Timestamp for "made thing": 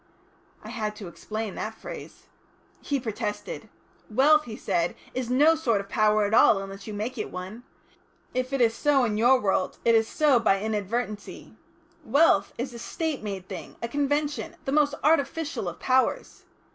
13.21-13.75